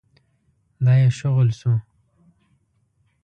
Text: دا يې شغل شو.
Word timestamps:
دا 0.83 0.93
يې 1.01 1.09
شغل 1.19 1.49
شو. 1.59 1.73